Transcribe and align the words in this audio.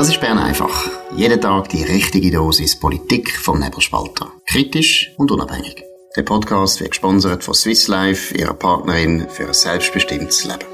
Das 0.00 0.08
ist 0.08 0.18
Bern 0.22 0.38
einfach. 0.38 0.90
Jeden 1.14 1.42
Tag 1.42 1.68
die 1.68 1.82
richtige 1.82 2.30
Dosis 2.30 2.74
Politik 2.80 3.36
vom 3.36 3.60
Nebelspalter. 3.60 4.32
Kritisch 4.46 5.12
und 5.18 5.30
unabhängig. 5.30 5.84
Der 6.16 6.22
Podcast 6.22 6.80
wird 6.80 6.92
gesponsert 6.92 7.44
von 7.44 7.52
Swiss 7.52 7.86
Life, 7.86 8.34
ihrer 8.34 8.54
Partnerin 8.54 9.28
für 9.28 9.48
ein 9.48 9.52
selbstbestimmtes 9.52 10.46
Leben. 10.46 10.64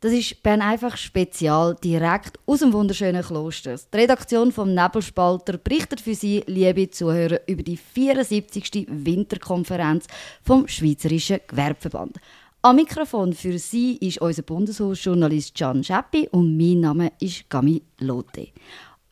Das 0.00 0.12
ist 0.12 0.42
Bern 0.42 0.62
einfach 0.62 0.96
Spezial, 0.96 1.76
direkt 1.84 2.38
aus 2.46 2.60
dem 2.60 2.72
wunderschönen 2.72 3.22
Kloster. 3.22 3.76
Die 3.92 3.96
Redaktion 3.98 4.50
vom 4.50 4.72
Nebelspalter 4.72 5.58
berichtet 5.58 6.00
für 6.00 6.14
Sie, 6.14 6.42
liebe 6.46 6.88
Zuhörer, 6.88 7.40
über 7.46 7.64
die 7.64 7.76
74. 7.76 8.86
Winterkonferenz 8.88 10.06
vom 10.42 10.66
Schweizerischen 10.66 11.40
Gewerbeverband. 11.48 12.16
Am 12.60 12.74
Mikrofon 12.74 13.34
für 13.34 13.56
Sie 13.56 13.98
ist 13.98 14.20
unser 14.20 14.42
Bundeshausjournalist 14.42 15.54
Can 15.54 15.84
Scheppi 15.84 16.28
und 16.32 16.56
mein 16.56 16.80
Name 16.80 17.12
ist 17.20 17.48
Gami 17.48 17.80
Lotte. 18.00 18.48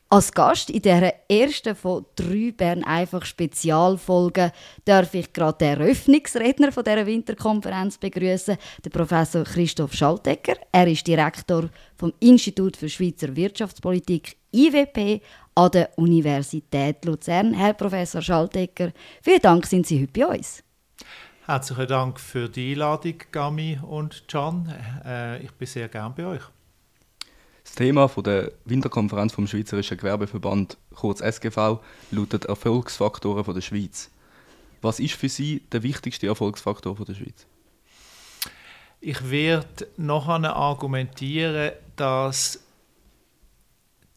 Als 0.09 0.33
Gast 0.33 0.69
in 0.69 0.81
dieser 0.81 1.13
ersten 1.29 1.73
von 1.73 2.05
drei 2.17 2.51
Bern 2.51 2.83
einfach 2.83 3.23
Spezialfolgen 3.23 4.51
darf 4.83 5.13
ich 5.13 5.31
gerade 5.31 5.59
den 5.59 5.79
Eröffnungsredner 5.79 6.73
von 6.73 6.83
dieser 6.83 7.05
Winterkonferenz 7.05 7.97
begrüßen, 7.97 8.57
den 8.83 8.91
Professor 8.91 9.45
Christoph 9.45 9.93
Schaltecker. 9.93 10.57
Er 10.73 10.87
ist 10.87 11.07
Direktor 11.07 11.69
vom 11.95 12.11
Institut 12.19 12.75
für 12.75 12.89
Schweizer 12.89 13.33
Wirtschaftspolitik 13.33 14.35
IWP 14.51 15.21
an 15.55 15.71
der 15.71 15.97
Universität 15.97 17.05
Luzern. 17.05 17.53
Herr 17.53 17.75
Professor 17.75 18.21
Schaltecker, 18.21 18.91
vielen 19.21 19.41
Dank 19.41 19.65
sind 19.65 19.87
Sie 19.87 20.01
heute 20.01 20.19
bei 20.19 20.35
uns. 20.35 20.66
Herzlichen 21.47 21.87
Dank 21.87 22.19
für 22.19 22.49
die 22.49 22.73
Einladung, 22.73 23.19
Gami 23.31 23.79
und 23.81 24.27
Can. 24.27 24.67
Äh, 25.05 25.37
ich 25.41 25.51
bin 25.53 25.65
sehr 25.65 25.87
gern 25.87 26.13
bei 26.13 26.25
euch. 26.25 26.41
Das 27.63 27.73
Thema 27.73 28.09
der 28.09 28.51
Winterkonferenz 28.65 29.31
vom 29.31 29.47
Schweizerischen 29.47 29.95
Gewerbeverband, 29.95 30.77
kurz 30.93 31.21
SGV, 31.21 31.79
lautet 32.11 32.43
Erfolgsfaktoren 32.43 33.53
der 33.53 33.61
Schweiz. 33.61 34.11
Was 34.81 34.99
ist 34.99 35.13
für 35.13 35.29
Sie 35.29 35.61
der 35.71 35.83
wichtigste 35.83 36.27
Erfolgsfaktor 36.27 36.97
der 37.07 37.13
Schweiz? 37.13 37.45
Ich 38.99 39.29
werde 39.29 39.87
noch 39.95 40.27
argumentieren, 40.27 41.71
dass 41.95 42.59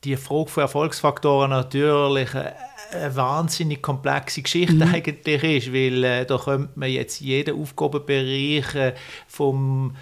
die 0.02 0.16
Frage 0.16 0.50
von 0.50 0.62
Erfolgsfaktoren 0.62 1.50
natürlich 1.50 2.30
eine 2.92 3.16
wahnsinnig 3.16 3.82
komplexe 3.82 4.42
Geschichte 4.42 4.74
mhm. 4.74 4.94
eigentlich 4.94 5.42
ist, 5.42 5.72
weil 5.72 6.04
äh, 6.04 6.26
da 6.26 6.38
könnte 6.38 6.70
man 6.74 6.90
jetzt 6.90 7.20
jeden 7.20 7.60
Aufgabenbereich 7.60 8.74
äh, 8.74 8.94
vom 9.28 9.96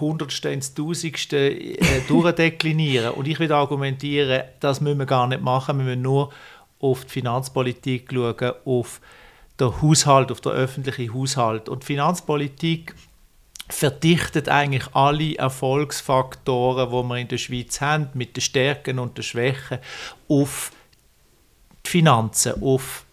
Hundertste 0.00 0.50
ins 0.50 0.74
Tausendste 0.74 1.50
äh, 1.50 2.00
durchdeklinieren. 2.08 3.12
Und 3.12 3.28
ich 3.28 3.38
würde 3.38 3.56
argumentieren, 3.56 4.42
das 4.60 4.80
müssen 4.80 4.98
wir 4.98 5.06
gar 5.06 5.26
nicht 5.26 5.42
machen, 5.42 5.78
wir 5.78 5.84
müssen 5.84 6.02
nur 6.02 6.30
auf 6.80 7.04
die 7.04 7.10
Finanzpolitik 7.10 8.10
schauen, 8.12 8.52
auf 8.64 9.00
den 9.58 9.80
Haushalt, 9.80 10.32
auf 10.32 10.40
den 10.40 10.52
öffentlichen 10.52 11.14
Haushalt. 11.14 11.68
Und 11.68 11.82
die 11.82 11.86
Finanzpolitik 11.86 12.94
verdichtet 13.68 14.48
eigentlich 14.48 14.94
alle 14.94 15.36
Erfolgsfaktoren, 15.36 16.88
die 16.90 17.08
wir 17.08 17.16
in 17.16 17.28
der 17.28 17.38
Schweiz 17.38 17.80
haben, 17.80 18.08
mit 18.14 18.36
den 18.36 18.42
Stärken 18.42 18.98
und 18.98 19.16
den 19.16 19.22
Schwächen, 19.22 19.78
auf 20.28 20.70
die 20.72 20.81
Finanzen, 21.92 22.62
auf 22.62 23.04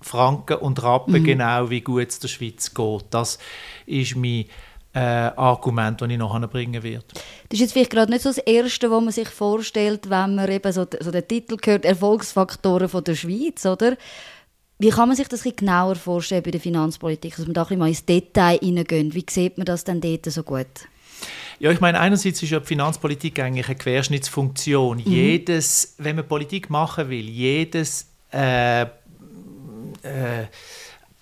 Franken 0.00 0.56
und 0.56 0.82
Rappen, 0.82 1.20
mhm. 1.20 1.24
genau 1.24 1.68
wie 1.68 1.82
gut 1.82 2.08
es 2.08 2.18
der 2.18 2.28
Schweiz 2.28 2.72
geht. 2.72 3.04
Das 3.10 3.38
ist 3.84 4.16
mein 4.16 4.46
äh, 4.94 5.00
Argument, 5.36 6.00
das 6.00 6.08
ich 6.08 6.16
nachher 6.16 6.48
bringen 6.48 6.82
werde. 6.82 7.04
Das 7.12 7.52
ist 7.52 7.60
jetzt 7.60 7.72
vielleicht 7.74 7.90
gerade 7.90 8.10
nicht 8.10 8.22
so 8.22 8.30
das 8.30 8.38
Erste, 8.38 8.90
was 8.90 9.02
man 9.02 9.12
sich 9.12 9.28
vorstellt, 9.28 10.08
wenn 10.08 10.34
man 10.34 10.50
eben 10.50 10.72
so, 10.72 10.86
so 11.00 11.10
den 11.10 11.28
Titel 11.28 11.58
hört, 11.62 11.84
Erfolgsfaktoren 11.84 12.88
von 12.88 13.04
der 13.04 13.16
Schweiz, 13.16 13.66
oder? 13.66 13.98
Wie 14.78 14.88
kann 14.88 15.08
man 15.08 15.16
sich 15.16 15.28
das 15.28 15.44
ein 15.44 15.54
genauer 15.54 15.96
vorstellen 15.96 16.42
bei 16.42 16.52
der 16.52 16.60
Finanzpolitik, 16.60 17.36
dass 17.36 17.44
man 17.44 17.52
da 17.52 17.62
ein 17.62 17.66
bisschen 17.66 17.78
mal 17.78 17.88
ins 17.88 18.06
Detail 18.06 18.58
hineingeht? 18.58 19.14
Wie 19.14 19.26
sieht 19.28 19.58
man 19.58 19.66
das 19.66 19.84
denn 19.84 20.00
dort 20.00 20.24
so 20.24 20.42
gut? 20.42 20.66
Ja, 21.58 21.70
ich 21.70 21.80
meine, 21.80 22.00
einerseits 22.00 22.42
ist 22.42 22.50
ja 22.50 22.60
die 22.60 22.66
Finanzpolitik 22.66 23.38
eigentlich 23.40 23.66
eine 23.66 23.76
Querschnittsfunktion. 23.76 24.98
Mhm. 24.98 25.10
Jedes, 25.10 25.94
wenn 25.98 26.16
man 26.16 26.26
Politik 26.26 26.70
machen 26.70 27.08
will, 27.08 27.28
jedes 27.28 28.08
äh, 28.32 28.82
äh, 28.82 28.86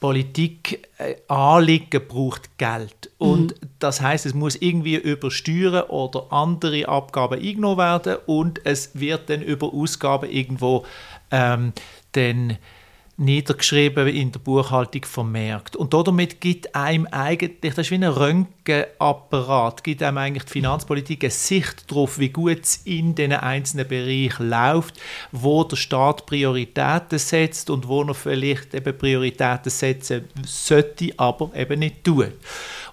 Politik 0.00 0.88
äh, 0.98 1.14
braucht 1.26 2.58
Geld. 2.58 3.10
Und 3.16 3.62
mhm. 3.62 3.68
das 3.78 4.00
heißt, 4.00 4.26
es 4.26 4.34
muss 4.34 4.56
irgendwie 4.56 4.96
über 4.96 5.30
Steuern 5.30 5.84
oder 5.84 6.30
andere 6.30 6.88
Abgaben 6.88 7.40
eingenommen 7.40 7.78
werden 7.78 8.16
und 8.26 8.60
es 8.64 8.90
wird 8.92 9.30
dann 9.30 9.40
über 9.40 9.72
Ausgaben 9.72 10.28
irgendwo 10.28 10.84
ähm, 11.30 11.72
dann 12.12 12.58
niedergeschrieben 13.16 14.08
in 14.08 14.32
der 14.32 14.40
Buchhaltung 14.40 15.04
vermerkt. 15.04 15.76
Und 15.76 15.94
damit 15.94 16.40
gibt 16.40 16.74
einem 16.74 17.06
eigentlich, 17.06 17.60
das 17.60 17.78
ist 17.78 17.90
wie 17.90 17.96
ein 17.96 18.04
Röntgenapparat, 18.04 19.84
gibt 19.84 20.02
einem 20.02 20.18
eigentlich 20.18 20.44
die 20.44 20.52
Finanzpolitik 20.52 21.22
eine 21.22 21.30
Sicht 21.30 21.90
darauf, 21.90 22.18
wie 22.18 22.30
gut 22.30 22.62
es 22.62 22.76
in 22.84 23.14
den 23.14 23.32
einzelnen 23.32 23.86
Bereichen 23.86 24.50
läuft, 24.50 25.00
wo 25.30 25.62
der 25.62 25.76
Staat 25.76 26.26
Prioritäten 26.26 27.18
setzt 27.18 27.70
und 27.70 27.86
wo 27.86 28.02
er 28.02 28.14
vielleicht 28.14 28.74
eben 28.74 28.96
Prioritäten 28.96 29.70
setzen 29.70 30.28
sollte, 30.44 31.12
aber 31.16 31.50
eben 31.54 31.78
nicht 31.78 32.02
tut. 32.02 32.32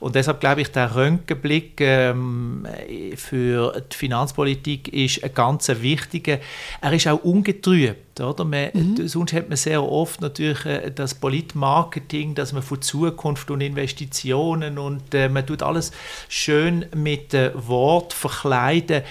Und 0.02 0.16
deshalb 0.16 0.40
glaube 0.40 0.62
ich, 0.62 0.72
der 0.72 0.96
Röntgenblick 0.96 1.80
ähm, 1.80 2.68
für 3.16 3.84
die 3.92 3.96
Finanzpolitik 3.96 4.92
ist 4.92 5.24
ein 5.24 5.32
ganz 5.32 5.70
wichtiger. 5.70 6.40
Er 6.82 6.92
ist 6.92 7.08
auch 7.08 7.24
ungetrübt. 7.24 8.20
Oder? 8.20 8.44
Man, 8.44 8.70
mhm. 8.74 9.08
Sonst 9.08 9.32
hat 9.34 9.48
man 9.48 9.58
sehr 9.58 9.84
oft 9.84 10.20
natürlich 10.20 10.66
äh, 10.66 10.90
das 10.90 11.14
Politmarketing, 11.14 12.34
dass 12.34 12.52
man 12.52 12.64
von 12.64 12.82
Zukunft 12.82 13.52
und 13.52 13.62
Investitionen 13.62 14.80
und 14.80 15.14
äh, 15.14 15.30
man 15.30 15.46
tut 15.46 15.62
alles 15.62 15.92
schön 16.30 16.88
mit 16.96 17.36
äh, 17.36 17.52
Wort 17.54 18.14
verkleiden. 18.14 19.04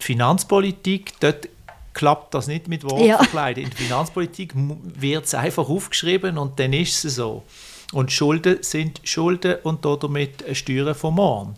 Die 0.00 0.04
Finanzpolitik, 0.04 1.12
dort 1.20 1.46
klappt 1.92 2.32
das 2.32 2.46
nicht 2.46 2.68
mit 2.68 2.84
Wort 2.84 3.02
ja. 3.02 3.18
verkleiden. 3.18 3.64
In 3.64 3.68
der 3.68 3.78
Finanzpolitik 3.78 4.54
wird 4.54 5.26
es 5.26 5.34
einfach 5.34 5.68
aufgeschrieben 5.68 6.38
und 6.38 6.58
dann 6.58 6.72
ist 6.72 7.04
es 7.04 7.16
so. 7.16 7.42
Und 7.92 8.10
Schulden 8.10 8.62
sind 8.62 9.00
Schulden 9.04 9.56
und 9.62 9.84
damit 9.84 10.44
Steuern 10.56 10.94
vom 10.94 11.16
morgen. 11.16 11.56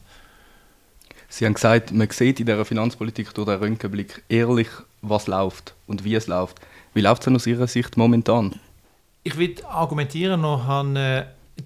Sie 1.28 1.46
haben 1.46 1.54
gesagt, 1.54 1.92
man 1.92 2.10
sieht 2.10 2.40
in 2.40 2.46
der 2.46 2.64
Finanzpolitik 2.64 3.32
durch 3.34 3.46
den 3.46 3.58
Röntgenblick 3.58 4.22
ehrlich, 4.28 4.68
was 5.02 5.26
läuft 5.26 5.74
und 5.86 6.04
wie 6.04 6.14
es 6.14 6.26
läuft. 6.26 6.60
Wie 6.92 7.00
läuft 7.00 7.22
es 7.22 7.24
denn 7.24 7.36
aus 7.36 7.46
Ihrer 7.46 7.66
Sicht 7.66 7.96
momentan? 7.96 8.60
Ich 9.22 9.36
würde 9.36 9.66
argumentieren 9.66 10.40
noch, 10.42 10.66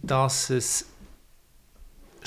dass 0.02 0.50
es 0.50 0.86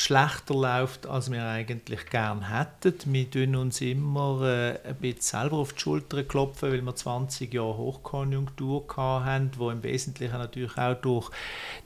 schlechter 0.04 0.56
läuft, 0.56 1.06
als 1.06 1.32
wir 1.32 1.46
eigentlich 1.46 2.06
gern 2.08 2.50
hätten. 2.50 3.14
Wir 3.14 3.30
tun 3.30 3.56
uns 3.56 3.82
immer 3.82 4.42
äh, 4.44 4.90
ein 4.90 4.96
bisschen 4.96 5.22
selber 5.22 5.58
auf 5.58 5.74
die 5.74 5.82
Schulter 5.82 6.24
klopfen, 6.24 6.72
weil 6.72 6.82
wir 6.82 6.96
20 6.96 7.54
Jahre 7.54 7.78
Hochkonjunktur 7.78 8.86
hatten, 8.98 9.52
wo 9.58 9.70
im 9.70 9.84
Wesentlichen 9.84 10.38
natürlich 10.38 10.78
auch 10.78 10.96
durch 10.96 11.30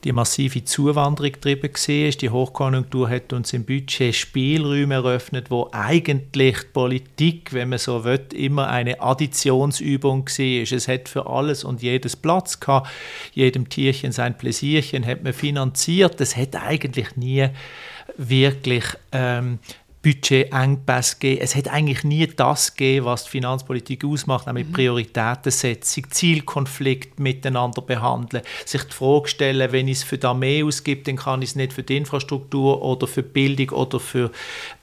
die 0.03 0.12
massive 0.12 0.64
Zuwanderung 0.64 1.31
getrieben 1.31 1.70
war. 1.74 2.09
Die 2.12 2.30
Hochkonjunktur 2.30 3.09
hat 3.09 3.34
uns 3.34 3.53
im 3.53 3.66
Budget 3.66 4.16
Spielräume 4.16 4.96
eröffnet, 4.96 5.52
wo 5.52 5.70
eigentlich 5.72 6.58
die 6.59 6.68
Politik, 6.74 7.53
wenn 7.53 7.70
man 7.70 7.80
so 7.80 8.03
will, 8.03 8.26
immer 8.34 8.68
eine 8.68 9.02
Additionsübung 9.02 10.26
war. 10.26 10.78
Es 10.78 10.88
hat 10.88 11.09
für 11.09 11.28
alles 11.28 11.64
und 11.64 11.82
jedes 11.82 12.16
Platz 12.16 12.59
gehabt. 12.59 12.90
Jedem 13.34 13.70
Tierchen 13.70 14.12
sein 14.12 14.38
Pläsierchen 14.38 15.06
hat 15.06 15.24
man 15.24 15.34
finanziert. 15.34 16.20
Das 16.20 16.36
hat 16.38 16.56
eigentlich 16.56 17.16
nie 17.16 17.50
wirklich 18.18 18.86
ähm, 19.12 19.60
Budgetengpässe 20.06 21.16
gegeben. 21.16 21.41
Es 21.41 21.56
hat 21.56 21.68
eigentlich 21.68 22.03
nie 22.03 22.28
das 22.28 22.76
gegeben, 22.76 23.08
was 23.08 23.24
die 23.24 23.32
Finanzpolitik 23.32 24.06
ausmacht, 24.06 24.46
nämlich 24.46 24.68
mhm. 24.68 24.74
Prioritätensetzung, 24.74 26.12
Zielkonflikt 26.12 27.20
miteinander 27.20 27.82
behandeln, 27.82 28.44
sich 28.66 28.84
die 28.84 28.94
Frage 28.94 29.28
stellen, 29.28 29.72
wenn 29.72 29.88
ich 29.88 29.97
es 29.97 30.03
für 30.03 30.20
die 30.20 30.28
Armee 30.28 30.64
ausgebe, 30.64 31.02
dann 31.02 31.16
kann 31.16 31.41
ich 31.41 31.50
es 31.50 31.56
nicht 31.56 31.74
für 31.74 31.82
die 31.82 31.97
Infrastruktur 31.97 32.84
oder 32.84 33.08
für 33.08 33.24
die 33.24 33.29
Bildung 33.29 33.70
oder 33.72 34.00
für 34.00 34.32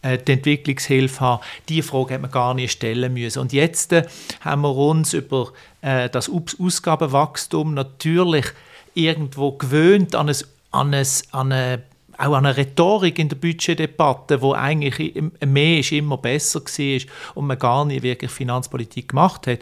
äh, 0.02 0.18
die 0.18 0.32
Entwicklungshilfe 0.32 1.20
haben. 1.20 1.42
Diese 1.68 1.86
Frage 1.86 2.14
hat 2.14 2.22
man 2.22 2.32
gar 2.32 2.54
nicht 2.54 2.72
stellen 2.72 3.14
müssen. 3.14 3.38
Und 3.38 3.52
jetzt 3.52 3.92
äh, 3.92 4.04
haben 4.40 4.62
wir 4.62 4.74
uns 4.74 5.12
über 5.12 5.52
äh, 5.82 6.10
das 6.10 6.28
Ausgabenwachstum 6.28 7.74
natürlich 7.74 8.46
irgendwo 8.94 9.52
gewöhnt 9.52 10.16
an 10.16 10.28
ein, 10.28 10.36
an 10.72 10.94
ein, 10.94 11.06
an 11.30 11.52
eine 11.52 11.82
auch 12.18 12.34
an 12.34 12.46
einer 12.46 12.56
Rhetorik 12.56 13.18
in 13.18 13.28
der 13.28 13.36
Budgetdebatte, 13.36 14.42
wo 14.42 14.52
eigentlich 14.52 15.14
mehr 15.44 15.78
ist 15.80 15.92
immer 15.92 16.18
besser 16.18 16.60
war 16.60 17.00
und 17.34 17.46
man 17.46 17.58
gar 17.58 17.84
nicht 17.84 18.02
wirklich 18.02 18.30
Finanzpolitik 18.30 19.08
gemacht 19.08 19.46
hat. 19.46 19.60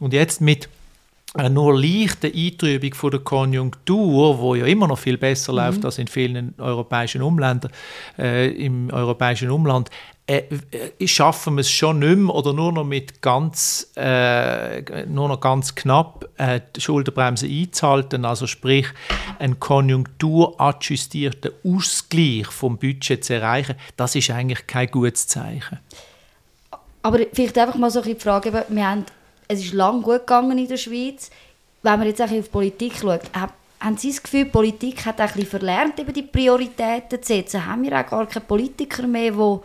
Und 0.00 0.12
jetzt 0.12 0.40
mit 0.40 0.68
eine 1.34 1.50
nur 1.50 1.80
leichte 1.80 2.30
Eintrübung 2.34 2.92
von 2.94 3.10
der 3.10 3.20
Konjunktur, 3.20 4.38
wo 4.38 4.54
ja 4.54 4.66
immer 4.66 4.86
noch 4.86 4.98
viel 4.98 5.16
besser 5.16 5.52
mhm. 5.52 5.58
läuft 5.58 5.84
als 5.84 5.98
in 5.98 6.06
vielen 6.06 6.54
europäischen 6.58 7.22
Umländern, 7.22 7.70
äh, 8.18 8.50
im 8.50 8.90
europäischen 8.90 9.50
Umland, 9.50 9.88
äh, 10.26 10.44
äh, 10.98 11.08
schaffen 11.08 11.54
wir 11.56 11.62
es 11.62 11.70
schon 11.70 11.98
nicht 11.98 12.16
mehr 12.16 12.34
oder 12.34 12.52
nur 12.52 12.70
noch 12.72 12.84
mit 12.84 13.22
ganz, 13.22 13.90
äh, 13.96 15.04
nur 15.06 15.28
noch 15.28 15.40
ganz 15.40 15.74
knapp 15.74 16.28
äh, 16.36 16.60
die 16.76 16.80
Schuldenbremse 16.80 17.46
einzuhalten, 17.46 18.24
also 18.24 18.46
sprich 18.46 18.86
einen 19.38 19.58
konjunkturadjustierten 19.58 21.52
Ausgleich 21.64 22.46
vom 22.46 22.78
Budget 22.78 23.24
zu 23.24 23.34
erreichen, 23.34 23.74
das 23.96 24.14
ist 24.14 24.30
eigentlich 24.30 24.66
kein 24.66 24.90
gutes 24.90 25.26
Zeichen. 25.26 25.80
Aber 27.02 27.18
vielleicht 27.32 27.58
einfach 27.58 27.76
mal 27.76 27.90
so 27.90 28.00
die 28.00 28.14
Frage, 28.14 28.52
wir 28.68 28.88
haben 28.88 29.04
es 29.52 29.64
ist 29.64 29.74
lang 29.74 30.02
gut 30.02 30.20
gegangen 30.20 30.58
in 30.58 30.68
der 30.68 30.76
Schweiz. 30.76 31.30
Wenn 31.82 31.98
man 31.98 32.08
jetzt 32.08 32.22
auf 32.22 32.30
die 32.30 32.42
Politik 32.42 32.94
schaut, 33.00 33.22
haben 33.80 33.96
Sie 33.96 34.10
das 34.10 34.22
Gefühl, 34.22 34.44
die 34.44 34.50
Politik 34.50 35.04
hat 35.04 35.20
ein 35.20 35.26
bisschen 35.28 35.46
verlernt, 35.46 35.98
eben 35.98 36.12
die 36.12 36.22
Prioritäten 36.22 37.22
zu 37.22 37.34
setzen? 37.34 37.66
Haben 37.66 37.82
wir 37.82 37.98
auch 37.98 38.06
gar 38.06 38.26
keine 38.26 38.44
Politiker 38.44 39.06
mehr, 39.06 39.32
die 39.32 39.58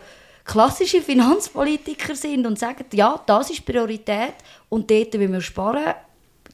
klassische 0.44 1.00
Finanzpolitiker 1.00 2.14
sind 2.14 2.46
und 2.46 2.58
sagen, 2.58 2.84
ja, 2.92 3.20
das 3.26 3.50
ist 3.50 3.64
Priorität 3.64 4.34
und 4.68 4.90
dort 4.90 5.14
wollen 5.14 5.32
wir 5.32 5.40
sparen? 5.40 5.94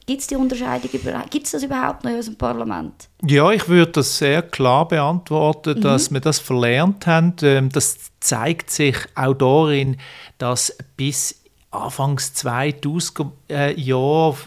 Gibt 0.05 0.21
es 0.21 0.27
die 0.27 0.35
Unterscheidung 0.35 0.91
Gibt 1.31 1.45
es 1.45 1.51
das 1.51 1.63
überhaupt 1.63 2.03
noch 2.03 2.11
in 2.11 2.17
unserem 2.17 2.37
Parlament? 2.37 3.09
Ja, 3.25 3.49
ich 3.51 3.67
würde 3.67 3.93
das 3.93 4.19
sehr 4.19 4.43
klar 4.43 4.87
beantworten, 4.87 5.79
mhm. 5.79 5.81
dass 5.81 6.11
wir 6.11 6.19
das 6.19 6.37
verlernt 6.37 7.07
haben. 7.07 7.35
Ähm, 7.41 7.69
das 7.69 7.97
zeigt 8.19 8.69
sich 8.69 8.97
auch 9.15 9.33
darin, 9.33 9.97
dass 10.37 10.77
bis 10.95 11.41
Anfangs 11.75 12.33
2000er 12.35 13.31
äh, 13.49 13.79
Jahre 13.79 14.37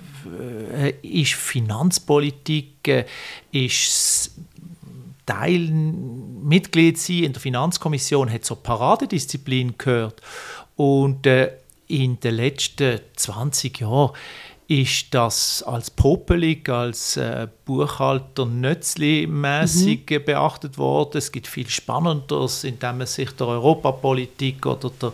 äh, 0.75 0.95
ist 1.03 1.35
Finanzpolitik 1.35 2.89
äh, 2.89 3.05
ist 3.53 4.33
Teil 5.27 5.71
Mitglied 5.71 6.99
sein 6.99 7.25
in 7.25 7.33
der 7.33 7.43
Finanzkommission 7.43 8.33
hat 8.33 8.45
zur 8.45 8.63
Paradedisziplin 8.63 9.75
gehört 9.77 10.23
und 10.77 11.27
äh, 11.27 11.53
in 11.89 12.21
den 12.21 12.35
letzten 12.35 13.01
20 13.17 13.81
Jahren 13.81 14.13
ist 14.69 15.15
das 15.15 15.63
als 15.63 15.91
popelig, 15.91 16.69
als 16.69 17.17
äh, 17.17 17.49
Buchhalter 17.65 18.45
nützlich-mässig 18.45 20.11
mhm. 20.11 20.25
beachtet 20.27 20.77
worden. 20.77 21.17
Es 21.17 21.33
gibt 21.33 21.47
viel 21.47 21.69
Spannenderes, 21.71 22.65
indem 22.65 22.99
man 22.99 23.07
sich 23.07 23.31
der 23.31 23.47
Europapolitik 23.47 24.67
oder 24.67 24.91
der 24.91 25.13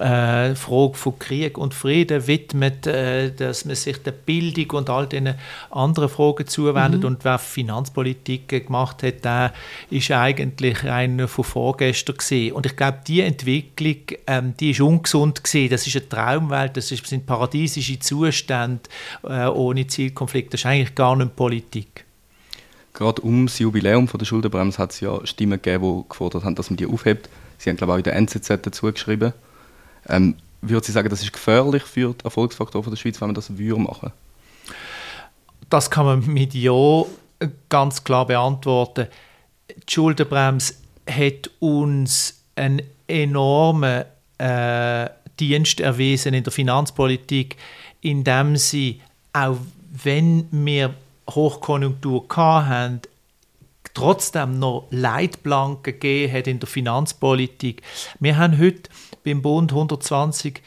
äh, 0.00 0.54
Frage 0.56 0.94
von 0.94 1.18
Krieg 1.18 1.56
und 1.56 1.74
Frieden 1.74 2.26
widmet, 2.26 2.86
äh, 2.86 3.32
dass 3.32 3.64
man 3.64 3.76
sich 3.76 4.02
der 4.02 4.10
Bildung 4.12 4.70
und 4.78 4.90
all 4.90 5.06
diesen 5.06 5.34
anderen 5.70 6.08
Fragen 6.08 6.46
zuwendet. 6.46 7.00
Mhm. 7.00 7.06
Und 7.06 7.24
wer 7.24 7.38
Finanzpolitik 7.38 8.48
gemacht 8.48 9.02
hat, 9.02 9.24
der 9.24 9.52
ist 9.90 10.10
eigentlich 10.10 10.82
einer 10.84 11.28
von 11.28 11.44
vorgestern 11.44 12.16
gewesen. 12.16 12.52
Und 12.52 12.66
ich 12.66 12.76
glaube, 12.76 12.98
die 13.06 13.20
Entwicklung, 13.20 13.96
ähm, 14.26 14.54
die 14.58 14.70
ist 14.70 14.80
ungesund 14.80 15.44
gewesen. 15.44 15.70
Das 15.70 15.86
ist 15.86 15.96
eine 15.96 16.08
Traumwelt, 16.08 16.76
das 16.76 16.88
sind 16.88 17.26
paradiesische 17.26 17.98
Zustände 18.00 18.82
äh, 19.22 19.46
ohne 19.46 19.86
Zielkonflikt. 19.86 20.52
Das 20.52 20.62
ist 20.62 20.66
eigentlich 20.66 20.94
gar 20.94 21.14
nicht 21.14 21.36
Politik. 21.36 22.04
Gerade 22.92 23.22
um 23.22 23.46
das 23.46 23.58
Jubiläum 23.60 24.08
von 24.08 24.18
der 24.18 24.26
Schuldenbremse 24.26 24.78
hat 24.78 24.90
es 24.90 25.00
ja 25.00 25.24
Stimmen 25.24 25.62
gegeben, 25.62 26.02
die 26.02 26.08
gefordert 26.08 26.44
haben, 26.44 26.56
dass 26.56 26.70
man 26.70 26.76
die 26.76 26.86
aufhebt. 26.86 27.28
Sie 27.56 27.70
haben, 27.70 27.76
glaube 27.76 27.92
ich, 27.92 27.94
auch 27.94 27.98
in 27.98 28.04
der 28.04 28.16
NZZ 28.16 28.48
dazu 28.62 28.92
geschrieben. 28.92 29.32
Ähm, 30.10 30.36
würde 30.60 30.84
Sie 30.84 30.92
sagen, 30.92 31.08
das 31.08 31.22
ist 31.22 31.32
gefährlich 31.32 31.82
für 31.82 32.12
den 32.12 32.24
Erfolgsfaktor 32.24 32.82
der 32.82 32.96
Schweiz, 32.96 33.20
wenn 33.20 33.28
man 33.28 33.34
das 33.34 33.56
würde 33.56 33.78
machen? 33.78 34.12
Das 35.70 35.90
kann 35.90 36.04
man 36.04 36.26
mit 36.26 36.54
Ja 36.54 37.04
ganz 37.68 38.04
klar 38.04 38.26
beantworten. 38.26 39.06
Die 39.70 39.92
Schuldenbremse 39.92 40.74
hat 41.08 41.50
uns 41.60 42.42
einen 42.56 42.82
enormen 43.06 44.04
äh, 44.38 45.08
Dienst 45.38 45.80
erwiesen 45.80 46.34
in 46.34 46.44
der 46.44 46.52
Finanzpolitik, 46.52 47.56
indem 48.00 48.56
sie, 48.56 49.00
auch 49.32 49.56
wenn 50.04 50.46
wir 50.50 50.94
Hochkonjunktur 51.28 52.26
hatten, 52.36 53.00
trotzdem 53.94 54.58
noch 54.58 54.86
Leitplanken 54.90 55.82
gegeben 55.82 56.32
hat 56.32 56.46
in 56.46 56.60
der 56.60 56.68
Finanzpolitik. 56.68 57.82
Wir 58.18 58.36
haben 58.36 58.58
heute 58.58 58.90
beim 59.24 59.42
Bund 59.42 59.72
120 59.72 60.62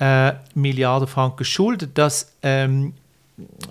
äh, 0.00 0.32
Milliarden 0.54 1.08
Franken 1.08 1.44
Schulden. 1.44 1.90
Das 1.94 2.32
ähm, 2.42 2.94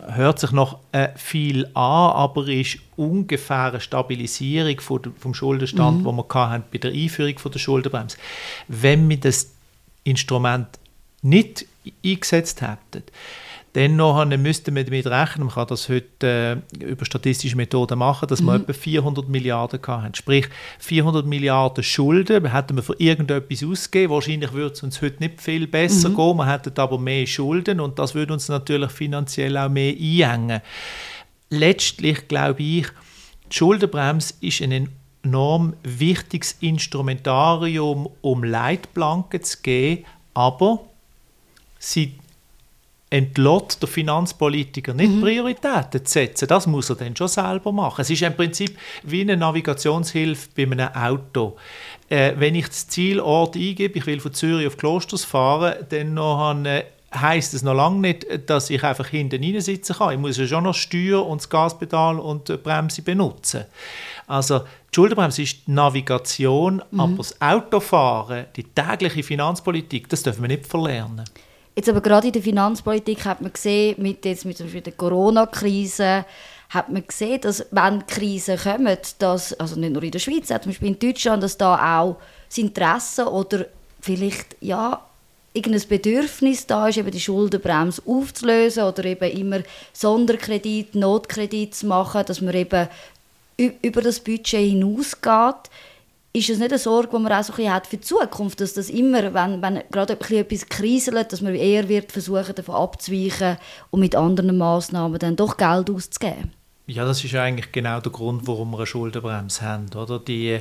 hört 0.08 0.40
sich 0.40 0.52
noch 0.52 0.80
äh, 0.92 1.10
viel 1.16 1.66
an, 1.68 1.74
aber 1.74 2.48
ist 2.48 2.80
ungefähr 2.96 3.66
eine 3.66 3.82
Stabilisierung 3.82 4.80
von, 4.80 5.02
vom 5.18 5.34
Schuldenstand, 5.34 6.00
mhm. 6.00 6.06
wo 6.06 6.12
wir 6.12 6.26
hatten 6.34 6.64
bei 6.72 6.78
der 6.78 6.92
Einführung 6.92 7.38
von 7.38 7.52
der 7.52 7.60
Schuldenbremse. 7.60 8.18
Wenn 8.68 9.10
wir 9.10 9.20
das 9.20 9.52
Instrument 10.04 10.68
nicht 11.22 11.66
eingesetzt 12.04 12.62
hätten, 12.62 13.04
Dennoch 13.78 14.26
müssten 14.26 14.76
wir 14.76 14.84
damit 14.84 15.06
rechnen, 15.06 15.46
man 15.46 15.54
kann 15.54 15.68
das 15.68 15.88
heute 15.88 16.64
äh, 16.82 16.84
über 16.84 17.06
statistische 17.06 17.56
Methoden 17.56 18.00
machen, 18.00 18.28
dass 18.28 18.42
mhm. 18.42 18.48
wir 18.48 18.56
etwa 18.56 18.74
400 18.74 19.30
Milliarden 19.30 19.80
haben. 19.86 20.16
Sprich, 20.16 20.48
400 20.80 21.28
Milliarden 21.28 21.84
Schulden 21.84 22.52
hätten 22.52 22.76
wir 22.76 22.82
für 22.82 22.96
irgendetwas 22.98 23.64
ausgegeben. 23.64 24.14
Wahrscheinlich 24.14 24.52
würde 24.52 24.74
es 24.74 24.82
uns 24.82 25.00
heute 25.04 25.20
nicht 25.20 25.40
viel 25.40 25.68
besser 25.68 26.10
mhm. 26.10 26.16
gehen, 26.16 26.38
wir 26.38 26.52
hätten 26.52 26.80
aber 26.80 26.98
mehr 26.98 27.28
Schulden 27.28 27.80
und 27.80 28.00
das 28.00 28.16
würde 28.16 28.34
uns 28.34 28.50
natürlich 28.50 28.90
finanziell 28.90 29.56
auch 29.56 29.70
mehr 29.70 29.94
einhängen. 29.94 30.62
Letztlich 31.52 32.28
glaube 32.28 32.64
ich, 32.64 32.88
die 33.52 33.56
Schuldenbremse 33.56 34.34
ist 34.42 34.60
ein 34.64 34.90
enorm 35.22 35.76
wichtiges 35.84 36.58
Instrumentarium, 36.62 38.10
um 38.22 38.44
Leitplanken 38.44 39.44
zu 39.44 39.62
geben, 39.62 40.04
aber 40.34 40.80
sie 41.78 42.16
entlott 43.10 43.82
der 43.82 43.88
Finanzpolitiker 43.88 44.94
nicht 44.94 45.12
mhm. 45.12 45.22
Prioritäten 45.22 46.06
zu 46.06 46.12
setzen. 46.12 46.48
Das 46.48 46.68
muss 46.68 46.90
er 46.90 46.98
dann 46.98 47.16
schon 47.16 47.30
selber 47.30 47.72
machen. 47.72 48.02
Es 48.02 48.10
ist 48.10 48.22
im 48.22 48.36
Prinzip 48.36 48.78
wie 49.04 49.22
eine 49.22 49.38
Navigationshilfe 49.38 50.50
bei 50.56 50.64
einem 50.64 50.90
Auto. 50.94 51.56
Äh, 52.10 52.34
wenn 52.38 52.56
ich 52.56 52.68
das 52.68 52.88
Zielort 52.88 53.56
eingebe, 53.56 53.98
ich 53.98 54.06
will 54.06 54.20
von 54.20 54.34
Zürich 54.34 54.68
auf 54.68 54.78
Klosters 54.78 55.24
fahren, 55.24 55.76
dann 55.90 56.16
noch 56.16 56.54
äh, 56.66 56.84
heißt 57.16 57.54
es 57.54 57.64
noch 57.64 57.74
lange 57.74 58.00
nicht, 58.00 58.50
dass 58.50 58.70
ich 58.70 58.84
einfach 58.84 59.08
hinten 59.08 59.44
rein 59.44 59.62
sitzen 59.62 59.96
kann. 59.96 60.14
Ich 60.14 60.20
muss 60.20 60.38
ja 60.38 60.46
schon 60.46 60.66
noch 60.66 60.76
Steuer 60.76 61.26
und 61.26 61.42
das 61.42 61.50
Gaspedal 61.50 62.20
und 62.20 62.50
die 62.50 62.58
Bremse 62.58 63.02
benutzen. 63.02 63.64
Also 64.28 64.60
die 64.60 64.96
Schuldenbremse 64.96 65.44
ist 65.44 65.68
die 65.68 65.72
Navigation, 65.72 66.82
mhm. 66.92 67.00
aber 67.00 67.18
das 67.18 67.42
Autofahren, 67.42 68.48
die 68.56 68.64
tägliche 68.64 69.24
Finanzpolitik, 69.24 70.10
das 70.10 70.24
dürfen 70.24 70.42
wir 70.42 70.50
nicht 70.50 70.68
verlernen. 70.68 71.24
Jetzt 71.78 71.90
aber 71.90 72.02
gerade 72.02 72.26
in 72.26 72.34
der 72.34 72.42
Finanzpolitik 72.42 73.24
hat 73.26 73.40
man 73.40 73.54
gesehen, 73.54 74.02
mit, 74.02 74.26
jetzt 74.26 74.46
mit 74.46 74.58
der 74.60 74.94
Corona-Krise, 74.94 76.26
hat 76.70 76.90
man 76.90 77.06
gesehen, 77.06 77.40
dass 77.42 77.68
wenn 77.70 78.08
Krisen 78.08 78.58
kommen, 78.58 78.98
dass, 79.20 79.54
also 79.54 79.80
nicht 79.80 79.94
nur 79.94 80.02
in 80.02 80.10
der 80.10 80.18
Schweiz, 80.18 80.48
zum 80.48 80.58
Beispiel 80.66 80.88
in 80.88 80.98
Deutschland, 80.98 81.44
dass 81.44 81.56
da 81.56 82.00
auch 82.00 82.16
das 82.50 82.58
Interesse 82.58 83.32
oder 83.32 83.68
vielleicht 84.02 84.56
ja, 84.60 85.06
irgendein 85.54 85.88
Bedürfnis 85.88 86.66
da 86.66 86.88
ist, 86.88 86.98
eben 86.98 87.12
die 87.12 87.20
Schuldenbremse 87.20 88.02
aufzulösen 88.08 88.84
oder 88.84 89.06
eben 89.06 89.30
immer 89.38 89.60
Sonderkredit, 89.94 90.96
Notkredit 90.96 91.76
zu 91.76 91.86
machen, 91.86 92.26
dass 92.26 92.42
man 92.42 92.56
eben 92.56 92.88
über 93.84 94.02
das 94.02 94.20
Budget 94.20 94.68
hinausgeht 94.72 95.70
ist 96.38 96.50
es 96.50 96.60
nicht 96.60 96.72
eine 96.72 96.80
Sorge, 96.80 97.10
die 97.14 97.22
man 97.22 97.32
auch 97.32 97.44
so 97.44 97.54
ein 97.54 97.74
hat 97.74 97.88
für 97.88 97.98
die 97.98 98.04
Zukunft, 98.04 98.62
dass 98.62 98.74
das 98.74 98.90
immer, 98.90 99.34
wenn, 99.34 99.62
wenn 99.62 99.84
gerade 99.92 100.14
etwas 100.14 100.66
kriselt, 100.68 101.32
dass 101.32 101.42
man 101.42 101.56
eher 101.56 101.88
wird 101.90 102.12
versuchen, 102.12 102.56
davon 102.56 102.76
abzuweichen 102.76 103.58
und 103.92 104.00
mit 104.00 104.16
anderen 104.16 104.58
Massnahmen 104.58 105.20
dann 105.20 105.36
doch 105.36 105.58
Geld 105.58 105.90
auszugeben? 105.90 106.54
Ja, 106.86 107.06
das 107.06 107.24
ist 107.24 107.36
eigentlich 107.36 107.72
genau 107.72 108.00
der 108.00 108.12
Grund, 108.12 108.48
warum 108.48 108.72
wir 108.72 108.78
eine 108.78 108.86
Schuldenbremse 108.88 109.62
haben. 109.62 109.88
Oder? 109.94 110.20
Die 110.20 110.60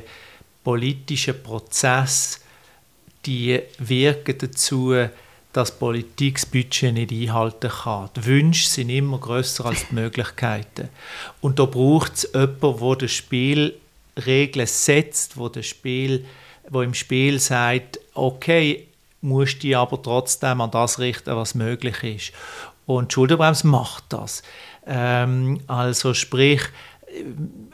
politischen 0.63 1.41
Prozesse 1.41 2.39
die 3.27 3.61
wirken 3.77 4.37
dazu, 4.37 4.95
dass 5.53 5.77
Politik 5.77 6.35
das 6.35 6.45
Budget 6.45 6.93
nicht 6.93 7.11
einhalten 7.11 7.69
kann. 7.69 8.09
Die 8.15 8.25
Wünsche 8.25 8.69
sind 8.69 8.89
immer 8.89 9.17
größer 9.17 9.65
als 9.65 9.87
die 9.89 9.95
Möglichkeiten. 9.95 10.89
Und 11.41 11.59
da 11.59 11.65
braucht 11.65 12.13
es 12.13 12.29
jemanden, 12.33 12.79
der 12.79 12.95
das 12.95 13.11
Spiel 13.11 13.75
Regeln 14.25 14.67
setzt, 14.67 15.37
wo, 15.37 15.49
das 15.49 15.65
Spiel, 15.65 16.25
wo 16.69 16.81
im 16.81 16.93
Spiel 16.93 17.39
sagt, 17.39 17.99
okay, 18.13 18.87
musst 19.21 19.63
dich 19.63 19.75
aber 19.75 20.01
trotzdem 20.01 20.61
an 20.61 20.71
das 20.71 20.99
richten, 20.99 21.35
was 21.35 21.55
möglich 21.55 22.03
ist. 22.03 22.31
Und 22.85 23.11
die 23.11 23.13
Schuldenbremse 23.15 23.67
macht 23.67 24.05
das. 24.09 24.43
Ähm, 24.85 25.61
also 25.67 26.13
sprich, 26.13 26.61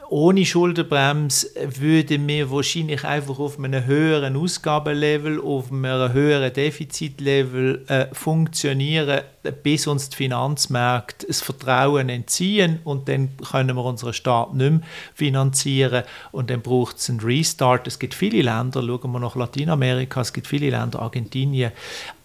ohne 0.08 0.44
Schuldenbremse 0.44 1.48
würden 1.80 2.28
wir 2.28 2.50
wahrscheinlich 2.50 3.04
einfach 3.04 3.38
auf 3.38 3.58
einem 3.58 3.84
höheren 3.84 4.36
Ausgabenlevel, 4.36 5.40
auf 5.40 5.72
einem 5.72 6.12
höheren 6.12 6.52
Defizitlevel 6.52 7.84
äh, 7.88 8.06
funktionieren, 8.12 9.22
bis 9.62 9.86
uns 9.86 10.10
die 10.10 10.16
Finanzmärkte 10.16 11.26
das 11.26 11.40
Vertrauen 11.40 12.08
entziehen 12.08 12.78
und 12.84 13.08
dann 13.08 13.30
können 13.38 13.76
wir 13.76 13.84
unseren 13.84 14.12
Staat 14.12 14.54
nicht 14.54 14.70
mehr 14.70 14.80
finanzieren 15.14 16.04
und 16.30 16.50
dann 16.50 16.62
braucht 16.62 16.98
es 16.98 17.10
einen 17.10 17.20
Restart. 17.20 17.86
Es 17.86 17.98
gibt 17.98 18.14
viele 18.14 18.42
Länder, 18.42 18.82
schauen 18.82 19.10
wir 19.10 19.20
nach 19.20 19.36
Lateinamerika, 19.36 20.20
es 20.20 20.32
gibt 20.32 20.46
viele 20.46 20.70
Länder, 20.70 21.00
Argentinien, 21.02 21.72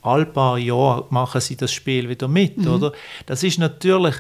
all 0.04 0.25
paar 0.25 0.58
Jahre 0.60 1.08
machen 1.10 1.42
sie 1.42 1.58
das 1.58 1.72
Spiel 1.72 2.08
wieder 2.08 2.28
mit, 2.28 2.58
mhm. 2.58 2.68
oder? 2.68 2.94
Das 3.25 3.44
ist 3.44 3.58
natürlich 3.58 4.16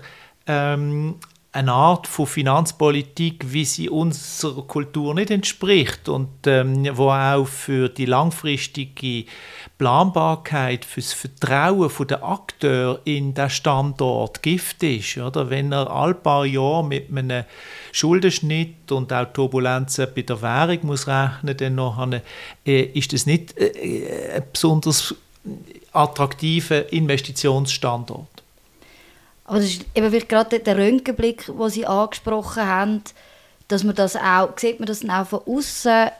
ähm, 0.47 1.15
eine 1.51 1.73
Art 1.73 2.05
von 2.05 2.27
Finanzpolitik, 2.27 3.51
wie 3.51 3.65
sie 3.65 3.89
unserer 3.89 4.61
Kultur 4.61 5.15
nicht 5.15 5.31
entspricht 5.31 6.07
und 6.07 6.29
ähm, 6.45 6.87
wo 6.95 7.09
auch 7.09 7.47
für 7.47 7.89
die 7.89 8.05
langfristige 8.05 9.25
Planbarkeit, 9.79 10.85
für 10.85 11.01
das 11.01 11.13
Vertrauen 11.13 11.89
der 12.07 12.23
Akteure 12.23 12.99
in 13.05 13.33
den 13.33 13.49
Standort 13.49 14.43
Gift 14.43 14.83
ist. 14.83 15.17
Wenn 15.17 15.71
er 15.71 15.89
all 15.89 16.13
paar 16.13 16.45
Jahre 16.45 16.85
mit 16.85 17.09
einem 17.09 17.45
Schuldenschnitt 17.93 18.91
und 18.91 19.11
auch 19.11 19.33
Turbulenzen 19.33 20.07
bei 20.13 20.21
der 20.21 20.41
Währung 20.43 20.79
muss 20.83 21.07
rechnen 21.07 21.57
dann 21.57 21.75
nachher, 21.75 22.21
äh, 22.63 22.81
ist 22.81 23.11
das 23.11 23.25
nicht 23.25 23.57
äh, 23.57 24.35
ein 24.35 24.43
besonders 24.53 25.15
attraktiver 25.93 26.93
Investitionsstandort. 26.93 28.38
Aber 29.49 29.57
das 29.57 29.69
ist 29.69 29.85
eben 29.95 30.11
gerade 30.27 30.59
der 30.59 30.77
Röntgenblick, 30.77 31.47
den 31.47 31.69
Sie 31.69 31.87
angesprochen 31.87 32.67
haben, 32.67 33.01
dass 33.67 33.83
man 33.83 33.95
das 33.95 34.15
auch, 34.15 34.55
sieht 34.55 34.79
man 34.79 34.85
das 34.85 35.03
auch 35.09 35.25
von 35.25 35.41
außen, 35.43 36.11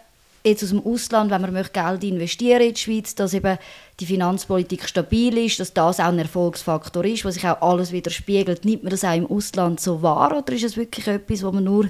jetzt 0.43 0.63
aus 0.63 0.69
dem 0.69 0.83
Ausland, 0.83 1.29
wenn 1.29 1.41
man 1.41 1.53
möchte 1.53 1.74
Geld 1.74 2.03
investieren 2.03 2.62
in 2.62 2.74
die 2.74 2.79
Schweiz, 2.79 3.13
dass 3.13 3.36
eben 3.36 3.59
die 4.00 4.07
Finanzpolitik 4.07 4.89
stabil 4.89 5.38
ist, 5.38 5.59
dass 5.59 5.75
das 5.75 6.00
auch 6.00 6.05
ein 6.05 6.17
Erfolgsfaktor 6.17 7.05
ist, 7.05 7.24
was 7.24 7.36
sich 7.36 7.45
auch 7.45 7.62
alles 7.62 7.91
widerspiegelt. 7.91 8.65
Nimmt 8.65 8.81
man 8.81 8.89
das 8.89 9.03
auch 9.03 9.15
im 9.15 9.27
Ausland 9.27 9.79
so 9.79 10.01
wahr 10.01 10.36
oder 10.36 10.51
ist 10.51 10.63
es 10.63 10.75
wirklich 10.75 11.05
etwas, 11.05 11.43
was 11.43 11.53
man 11.53 11.65
nur 11.65 11.88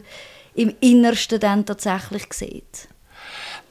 im 0.55 0.74
Innersten 0.81 1.39
dann 1.39 1.65
tatsächlich 1.65 2.34
sieht? 2.34 2.89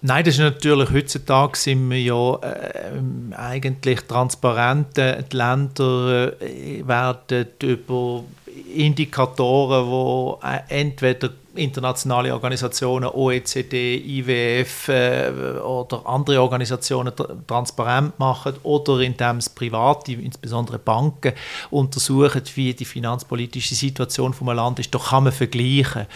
Nein, 0.01 0.25
das 0.25 0.35
ist 0.35 0.41
natürlich, 0.41 0.91
heutzutage 0.91 1.59
sind 1.59 1.91
wir 1.91 2.01
ja 2.01 2.35
äh, 2.37 3.35
eigentlich 3.35 4.01
transparent. 4.03 4.97
Die 4.97 5.37
Länder 5.37 6.41
äh, 6.41 6.87
werden 6.87 7.47
über 7.63 8.23
Indikatoren, 8.75 10.39
die 10.41 10.47
äh, 10.47 10.81
entweder 10.81 11.31
internationale 11.59 12.33
Organisationen, 12.33 13.11
OECD, 13.13 13.97
IWF 13.97 14.89
äh, 14.89 15.31
oder 15.59 16.07
andere 16.07 16.41
Organisationen 16.41 17.13
transparent 17.47 18.19
machen 18.19 18.55
oder 18.63 19.01
indem 19.01 19.39
es 19.39 19.49
Private, 19.49 20.13
insbesondere 20.13 20.79
Banken, 20.79 21.33
untersuchen, 21.71 22.43
wie 22.55 22.73
die 22.75 22.85
finanzpolitische 22.85 23.75
Situation 23.75 24.33
von 24.33 24.49
einem 24.49 24.57
Land 24.59 24.79
ist. 24.79 24.95
Da 24.95 24.99
kann 24.99 25.25
man 25.25 25.33
vergleichen. 25.33 26.07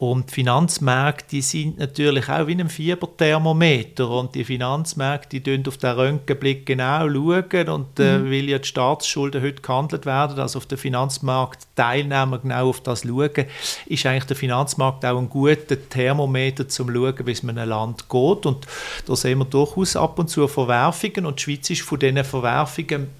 Und 0.00 0.30
die 0.30 0.34
Finanzmärkte 0.36 1.42
sind 1.42 1.78
natürlich 1.78 2.26
auch 2.30 2.46
wie 2.46 2.58
ein 2.58 2.70
Fieberthermometer. 2.70 4.08
Und 4.08 4.34
die 4.34 4.44
Finanzmärkte 4.44 5.42
die 5.42 5.68
auf 5.68 5.76
den 5.76 5.90
Röntgenblick 5.90 6.64
genau 6.64 7.06
schauen. 7.06 7.68
Und 7.68 8.00
äh, 8.00 8.18
mhm. 8.18 8.30
weil 8.30 8.48
ja 8.48 8.58
die 8.58 8.66
Staatsschulden 8.66 9.42
heute 9.42 9.60
gehandelt 9.60 10.06
werden, 10.06 10.40
also 10.40 10.56
auf 10.56 10.64
den 10.64 10.78
Finanzmarkt 10.78 11.66
Teilnehmer 11.76 12.38
genau 12.38 12.70
auf 12.70 12.80
das 12.80 13.02
schauen, 13.02 13.44
ist 13.84 14.06
eigentlich 14.06 14.24
der 14.24 14.36
Finanzmarkt 14.36 15.04
auch 15.04 15.18
ein 15.18 15.28
guter 15.28 15.76
Thermometer 15.90 16.66
zum 16.66 16.94
schauen, 16.94 17.26
wie 17.26 17.32
es 17.32 17.46
einem 17.46 17.68
Land 17.68 18.08
geht. 18.08 18.46
Und 18.46 18.66
da 19.04 19.14
sehen 19.14 19.40
wir 19.40 19.44
durchaus 19.44 19.96
ab 19.96 20.18
und 20.18 20.30
zu 20.30 20.48
Verwerfungen. 20.48 21.26
Und 21.26 21.40
die 21.40 21.42
Schweiz 21.42 21.68
ist 21.68 21.82
von 21.82 21.98
diesen 21.98 22.24
Verwerfungen 22.24 23.19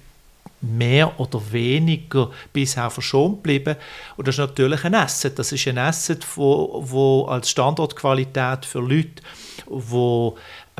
mehr 0.61 1.19
oder 1.19 1.41
weniger 1.51 2.29
bisher 2.53 2.89
verschont 2.89 3.37
geblieben. 3.37 3.75
Und 4.15 4.27
das 4.27 4.35
ist 4.35 4.39
natürlich 4.39 4.83
ein 4.85 4.95
Asset. 4.95 5.37
Das 5.37 5.51
ist 5.51 5.67
ein 5.67 5.77
Asset, 5.77 6.25
wo, 6.35 6.83
wo 6.85 7.25
als 7.25 7.49
Standortqualität 7.49 8.65
für 8.65 8.79
Leute, 8.79 9.23
wo 9.67 10.37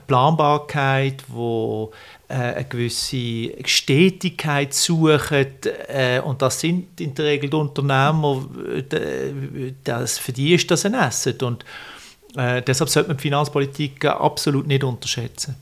Planbarkeit, 0.07 1.23
wo 1.27 1.91
äh, 2.27 2.33
eine 2.33 2.65
gewisse 2.65 3.51
Stetigkeit 3.65 4.73
suchen 4.73 5.47
äh, 5.87 6.19
und 6.19 6.41
das 6.41 6.59
sind 6.59 6.99
in 6.99 7.13
der 7.13 7.25
Regel 7.25 7.49
die 7.49 7.55
Unternehmer, 7.55 8.45
das, 9.83 10.17
für 10.17 10.31
die 10.31 10.53
ist 10.53 10.69
das 10.71 10.85
ein 10.85 10.95
Asset 10.95 11.43
und 11.43 11.63
äh, 12.35 12.61
deshalb 12.61 12.89
sollte 12.89 13.09
man 13.09 13.17
die 13.17 13.21
Finanzpolitik 13.21 14.05
absolut 14.05 14.67
nicht 14.67 14.83
unterschätzen. 14.83 15.55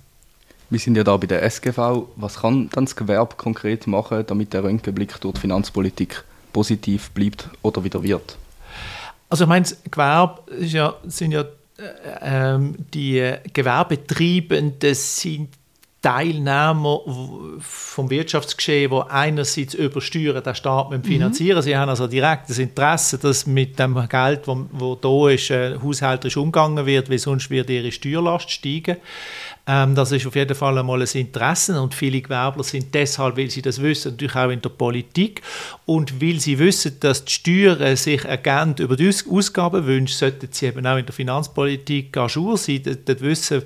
Wir 0.70 0.80
sind 0.80 0.96
ja 0.96 1.04
da 1.04 1.18
bei 1.18 1.28
der 1.28 1.42
SGV. 1.44 2.08
Was 2.16 2.42
kann 2.42 2.70
dann 2.72 2.86
das 2.86 2.96
Gewerbe 2.96 3.36
konkret 3.36 3.88
machen, 3.88 4.24
damit 4.28 4.54
der 4.54 4.64
Röntgenblick 4.64 5.20
durch 5.22 5.36
die 5.36 5.42
Finanzpolitik 5.42 6.24
positiv 6.54 7.10
bleibt 7.12 7.50
oder 7.62 7.84
wieder 7.84 8.04
wird? 8.04 8.38
Also 9.30 9.46
ich 9.46 9.50
meine, 9.50 9.64
das 9.64 9.78
Gewerbe 9.90 10.42
ja, 10.60 10.96
sind 11.08 11.32
ja 11.32 11.46
äh, 12.22 12.60
die 12.94 13.34
Gewerbetreibenden 13.54 14.96
sind 14.96 15.50
Teilnehmer 16.02 17.02
vom 17.60 18.10
Wirtschaftsgeschehen, 18.10 18.90
die 18.90 19.12
einerseits 19.12 19.74
übersteuern 19.74 20.42
den 20.42 20.56
Staat 20.56 20.92
mit 20.92 21.06
finanzieren. 21.06 21.58
Mhm. 21.58 21.62
Sie 21.62 21.76
haben 21.76 21.90
also 21.90 22.08
direkt 22.08 22.50
das 22.50 22.58
Interesse, 22.58 23.18
dass 23.18 23.46
mit 23.46 23.78
dem 23.80 23.96
Geld, 24.08 24.48
das 24.48 24.58
wo 24.72 24.96
da 24.96 25.30
ist, 25.30 25.50
äh, 25.50 25.78
haushälterisch 25.78 26.38
umgegangen 26.38 26.86
wird, 26.86 27.10
weil 27.10 27.18
sonst 27.18 27.50
wird 27.50 27.70
ihre 27.70 27.92
Steuerlast 27.92 28.50
steigen. 28.50 28.96
Ähm, 29.70 29.94
das 29.94 30.12
ist 30.12 30.26
auf 30.26 30.36
jeden 30.36 30.56
Fall 30.56 30.80
einmal 30.80 31.00
ein 31.00 31.08
Interesse 31.14 31.80
und 31.80 31.94
viele 31.94 32.22
Gewerbler 32.22 32.64
sind 32.64 32.96
deshalb, 32.96 33.38
weil 33.38 33.52
sie 33.52 33.62
das 33.62 33.80
wissen, 33.80 34.14
natürlich 34.14 34.36
auch 34.36 34.50
in 34.50 34.64
der 34.64 34.70
Politik 34.70 35.44
und 35.86 36.20
weil 36.20 36.40
sie 36.40 36.58
wissen, 36.58 37.00
dass 37.00 37.24
die 37.24 37.32
Steuern 37.32 37.96
sich 37.96 38.26
ergänzen 38.26 38.86
über 38.86 38.96
die 38.96 39.12
Ausgabenwünsche, 39.30 40.16
sollten 40.16 40.50
sie 40.50 40.66
eben 40.66 40.88
auch 40.88 40.98
in 40.98 41.06
der 41.06 41.14
Finanzpolitik 41.14 42.18
à 42.18 42.28
jour 42.28 42.58
sein, 42.58 42.82
dort 42.84 43.22
wissen, 43.22 43.62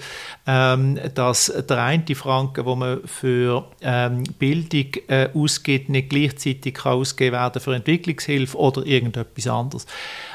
ähm, 0.46 1.00
dass 1.16 1.46
der 1.70 1.82
eine 1.82 2.16
Franken, 2.16 2.66
wo 2.66 2.76
man 2.76 3.00
für 3.06 3.66
ähm, 3.82 4.24
Bildung 4.38 4.88
äh, 5.08 5.30
ausgibt, 5.34 5.88
nicht 5.88 6.10
gleichzeitig 6.10 6.74
kann 6.74 6.94
ausgegeben 6.94 7.38
werden 7.38 7.62
für 7.62 7.76
Entwicklungshilfe 7.76 8.58
oder 8.58 8.86
irgendetwas 8.86 9.48
anderes. 9.48 9.86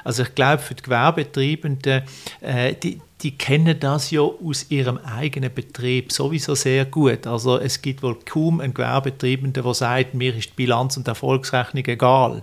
Also 0.02 0.22
ich 0.22 0.34
glaube, 0.34 0.62
für 0.62 0.74
die 0.74 0.82
Gewerbetreibenden, 0.82 2.04
äh, 2.40 2.74
die, 2.74 3.00
die 3.22 3.36
kennen 3.36 3.78
das 3.80 4.12
ja 4.12 4.20
aus 4.20 4.66
ihrem 4.68 4.98
eigenen 4.98 5.52
Betrieb 5.52 6.12
sowieso 6.12 6.54
sehr 6.54 6.84
gut. 6.84 7.26
Also 7.26 7.58
es 7.58 7.82
gibt 7.82 8.02
wohl 8.02 8.16
kaum 8.24 8.60
einen 8.60 8.74
Gewerbetreibenden, 8.74 9.52
der 9.52 9.74
sagt, 9.74 10.14
mir 10.14 10.34
ist 10.36 10.50
die 10.50 10.54
Bilanz 10.54 10.96
und 10.96 11.06
die 11.06 11.10
Erfolgsrechnung 11.10 11.84
egal. 11.86 12.42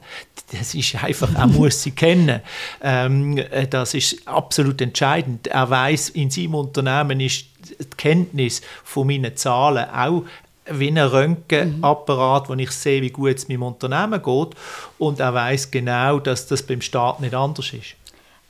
Das 0.51 0.75
ist 0.75 1.01
einfach, 1.01 1.33
er 1.33 1.47
muss 1.47 1.81
sie 1.81 1.91
kennen. 1.91 2.41
Ähm, 2.81 3.37
äh, 3.37 3.67
das 3.67 3.93
ist 3.93 4.27
absolut 4.27 4.81
entscheidend. 4.81 5.47
Er 5.47 5.69
weiß, 5.69 6.09
in 6.09 6.29
seinem 6.29 6.55
Unternehmen 6.55 7.21
ist 7.21 7.45
die 7.69 7.85
Kenntnis 7.95 8.61
von 8.83 9.07
meinen 9.07 9.35
Zahlen 9.37 9.89
auch 9.89 10.23
wie 10.69 10.89
ein 10.89 10.97
Röntgenapparat, 10.97 12.49
wo 12.49 12.53
ich 12.55 12.71
sehe, 12.71 13.01
wie 13.01 13.11
gut 13.11 13.35
es 13.35 13.47
meinem 13.47 13.63
Unternehmen 13.63 14.21
geht. 14.21 14.49
Und 14.97 15.19
er 15.19 15.33
weiß 15.33 15.71
genau, 15.71 16.19
dass 16.19 16.47
das 16.47 16.63
beim 16.63 16.81
Staat 16.81 17.21
nicht 17.21 17.33
anders 17.33 17.71
ist. 17.71 17.95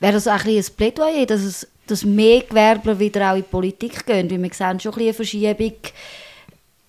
Wäre 0.00 0.14
das 0.14 0.28
auch 0.28 0.44
ein, 0.44 0.56
ein 0.56 0.64
Plädoyer, 0.76 1.26
dass, 1.26 1.42
es, 1.42 1.68
dass 1.86 2.04
mehr 2.04 2.42
Gewerbler 2.42 2.98
wieder 2.98 3.30
auch 3.30 3.36
in 3.36 3.42
die 3.42 3.48
Politik 3.48 4.06
gehen? 4.06 4.30
Weil 4.30 4.42
wir 4.42 4.52
sehen 4.52 4.80
schon 4.80 4.92
ein 4.94 5.00
eine 5.00 5.14
Verschiebung, 5.14 5.72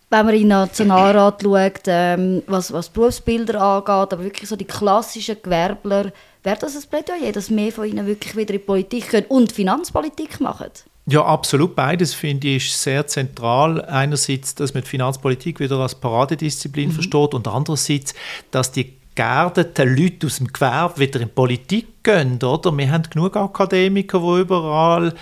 wenn 0.09 0.25
man 0.25 0.35
in 0.35 0.41
den 0.41 0.47
Nationalrat 0.49 1.41
schaut, 1.43 1.81
ähm, 1.87 2.43
was, 2.47 2.71
was 2.71 2.89
Berufsbilder 2.89 3.61
angeht, 3.61 4.13
aber 4.13 4.23
wirklich 4.23 4.47
so 4.47 4.55
die 4.55 4.65
klassischen 4.65 5.37
Gewerbler, 5.41 6.11
wäre 6.43 6.57
das 6.57 6.75
ein 6.75 6.89
Plädoyer, 6.89 7.31
dass 7.33 7.49
mehr 7.49 7.71
von 7.71 7.85
ihnen 7.85 8.07
wirklich 8.07 8.35
wieder 8.35 8.53
in 8.53 8.59
die 8.59 8.65
Politik 8.65 9.09
gehen 9.09 9.25
und 9.27 9.51
Finanzpolitik 9.51 10.39
machen? 10.39 10.71
Ja, 11.09 11.23
absolut. 11.23 11.73
Beides 11.73 12.13
finde 12.13 12.49
ich 12.49 12.73
sehr 12.73 13.07
zentral. 13.07 13.83
Einerseits, 13.85 14.55
dass 14.55 14.73
man 14.73 14.83
die 14.83 14.89
Finanzpolitik 14.89 15.59
wieder 15.59 15.77
als 15.77 15.95
Paradedisziplin 15.95 16.89
mhm. 16.89 16.93
versteht 16.93 17.33
und 17.33 17.47
andererseits, 17.47 18.13
dass 18.51 18.73
die 18.73 18.96
geerdeten 19.17 19.97
Leute 19.97 20.27
aus 20.27 20.37
dem 20.37 20.47
Gewerbe 20.47 20.99
wieder 20.99 21.19
in 21.19 21.27
die 21.27 21.33
Politik 21.33 22.03
gehen. 22.03 22.41
Oder? 22.41 22.77
Wir 22.77 22.91
haben 22.91 23.03
genug 23.09 23.35
Akademiker, 23.35 24.19
die 24.19 24.41
überall 24.41 25.13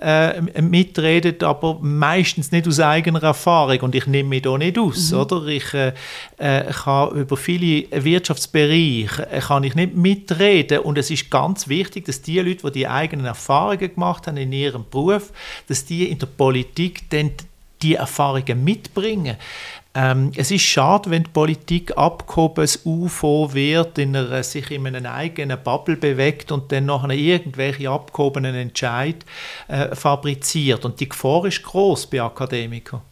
äh, 0.00 0.40
mitreden, 0.62 1.36
aber 1.42 1.78
meistens 1.82 2.50
nicht 2.50 2.66
aus 2.66 2.80
eigener 2.80 3.22
Erfahrung. 3.22 3.78
Und 3.80 3.94
ich 3.94 4.06
nehme 4.06 4.30
mich 4.30 4.42
da 4.42 4.56
nicht 4.56 4.78
aus. 4.78 5.12
Mhm. 5.12 5.18
Oder? 5.18 5.46
Ich 5.48 5.74
äh, 5.74 5.92
äh, 6.38 6.72
kann 6.72 7.10
über 7.10 7.36
viele 7.36 7.86
Wirtschaftsbereiche 7.90 9.28
äh, 9.30 9.40
kann 9.40 9.64
ich 9.64 9.74
nicht 9.74 9.94
mitreden. 9.94 10.78
Und 10.78 10.96
es 10.96 11.10
ist 11.10 11.30
ganz 11.30 11.68
wichtig, 11.68 12.06
dass 12.06 12.22
die 12.22 12.40
Leute, 12.40 12.66
die 12.68 12.80
die 12.80 12.88
eigenen 12.88 13.26
Erfahrungen 13.26 13.94
gemacht 13.94 14.26
haben 14.26 14.38
in 14.38 14.52
ihrem 14.52 14.86
Beruf, 14.90 15.30
dass 15.68 15.84
die 15.84 16.08
in 16.08 16.18
der 16.18 16.26
Politik 16.26 17.10
dann 17.10 17.32
die 17.82 17.96
Erfahrungen 17.96 18.64
mitbringen. 18.64 19.36
Ähm, 19.94 20.32
es 20.36 20.50
ist 20.50 20.62
schade, 20.62 21.10
wenn 21.10 21.24
die 21.24 21.30
Politik 21.30 21.96
abgehoben 21.98 22.66
UFO 22.84 23.52
wird, 23.52 23.98
in 23.98 24.16
einer, 24.16 24.42
sich 24.42 24.70
in 24.70 24.86
einer 24.86 25.12
eigenen 25.12 25.62
Bubble 25.62 25.96
bewegt 25.96 26.50
und 26.50 26.72
dann 26.72 26.86
nachher 26.86 27.10
irgendwelche 27.10 27.90
abgehobenen 27.90 28.54
Entscheid 28.54 29.24
äh, 29.68 29.94
fabriziert. 29.94 30.86
Und 30.86 30.98
die 30.98 31.10
Gefahr 31.10 31.44
ist 31.44 31.62
groß 31.62 32.06
bei 32.06 32.22
Akademikern. 32.22 33.02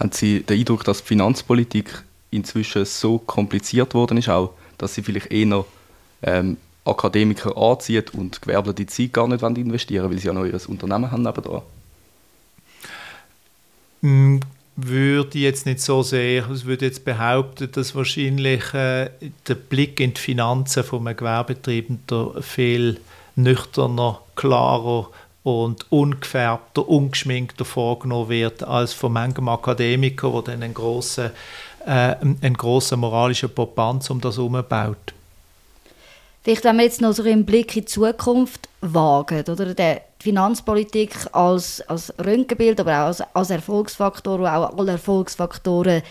Haben 0.00 0.12
Sie 0.12 0.42
den 0.42 0.58
Eindruck, 0.60 0.84
dass 0.84 1.02
die 1.02 1.08
Finanzpolitik 1.08 2.02
inzwischen 2.30 2.86
so 2.86 3.18
kompliziert 3.18 3.92
worden 3.92 4.16
ist, 4.16 4.30
auch, 4.30 4.54
dass 4.78 4.94
sie 4.94 5.02
vielleicht 5.02 5.30
eher 5.30 5.64
ähm, 6.22 6.56
Akademiker 6.84 7.56
anzieht 7.56 8.14
und 8.14 8.40
Gewerbler 8.40 8.72
die 8.72 8.86
Zeit 8.86 9.12
gar 9.12 9.28
nicht 9.28 9.42
investieren 9.42 10.04
wollen, 10.04 10.12
weil 10.12 10.18
sie 10.18 10.26
ja 10.26 10.32
noch 10.32 10.44
ihr 10.44 10.68
Unternehmen 10.68 11.10
haben 11.10 11.22
nebenan? 11.22 11.62
Würde 14.74 15.38
jetzt 15.38 15.66
nicht 15.66 15.80
so 15.80 16.02
sehen. 16.02 16.46
Ich 16.54 16.64
würde 16.64 16.86
jetzt 16.86 17.04
behaupten, 17.04 17.70
dass 17.72 17.94
wahrscheinlich 17.94 18.72
äh, 18.72 19.10
der 19.46 19.54
Blick 19.54 20.00
in 20.00 20.14
die 20.14 20.20
Finanzen 20.20 20.82
von 20.82 21.06
einem 21.06 21.16
Gewerbetreibenden 21.16 22.42
viel 22.42 22.98
nüchterner, 23.36 24.20
klarer 24.34 25.08
und 25.42 25.90
ungefärbter, 25.90 26.88
ungeschminkter 26.88 27.64
vorgenommen 27.64 28.28
wird 28.28 28.62
als 28.62 28.92
von 28.92 29.12
manchem 29.12 29.48
Akademiker, 29.48 30.30
der 30.30 30.42
dann 30.42 30.62
einen 30.62 30.74
grossen, 30.74 31.30
äh, 31.84 32.16
einen 32.16 32.54
grossen 32.56 33.00
moralischen 33.00 33.50
Popanz 33.50 34.08
um 34.10 34.20
das 34.20 34.36
herum 34.36 34.62
baut. 34.68 35.12
Vielleicht, 36.42 36.64
wenn 36.64 36.76
wir 36.76 36.84
jetzt 36.84 37.00
noch 37.00 37.12
so 37.12 37.22
einen 37.22 37.46
Blick 37.46 37.76
in 37.76 37.82
die 37.82 37.86
Zukunft 37.86 38.68
wagen, 38.80 39.44
oder? 39.48 39.74
Die 39.74 39.96
Finanzpolitik 40.22 41.14
als, 41.32 41.80
als 41.88 42.14
Röntgenbild, 42.18 42.80
aber 42.80 42.92
auch 42.92 43.06
als, 43.06 43.20
als 43.34 43.50
Erfolgsfaktor, 43.50 44.38
wo 44.38 44.46
auch 44.46 44.78
alle 44.78 44.92
Erfolgsfaktoren 44.92 46.02